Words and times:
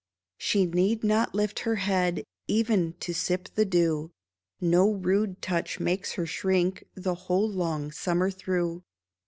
She 0.39 0.65
need 0.65 1.03
not 1.03 1.35
lift 1.35 1.59
her 1.59 1.75
head 1.75 2.23
Even 2.47 2.93
to 3.01 3.13
sip 3.13 3.49
the 3.53 3.65
dew; 3.65 4.09
No 4.59 4.89
rude 4.91 5.43
touch 5.43 5.79
makes 5.79 6.13
her 6.13 6.25
shrink 6.25 6.83
The 6.95 7.13
whole 7.29 7.47
long 7.51 7.91
summer 7.91 8.31
through. 8.31 8.81